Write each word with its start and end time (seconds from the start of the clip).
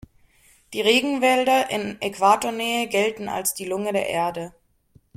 Die 0.73 0.81
Regenwälder 0.81 1.69
in 1.69 2.01
Äquatornähe 2.01 2.87
gelten 2.87 3.29
als 3.29 3.53
die 3.53 3.67
Lunge 3.67 3.93
der 3.93 4.09
Erde. 4.09 4.51